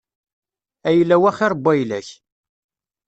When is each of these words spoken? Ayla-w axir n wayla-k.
Ayla-w 0.87 1.23
axir 1.29 1.53
n 1.55 1.61
wayla-k. 1.63 2.09